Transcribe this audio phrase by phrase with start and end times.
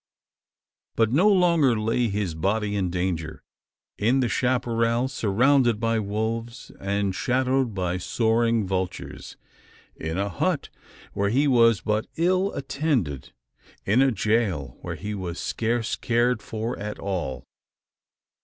[0.95, 3.43] But no longer lay his body in danger
[3.99, 9.37] in the chapparal, surrounded by wolves, and shadowed by soaring vultures,
[9.95, 10.69] in a hut,
[11.13, 13.31] where he was but ill attended
[13.85, 17.43] in a jail, where he was scarce cared for at all.